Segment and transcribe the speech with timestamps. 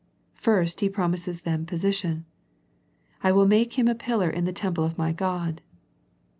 [0.33, 2.25] First He promises them position,"
[3.23, 5.61] I will make him a pillar in the temple of My God."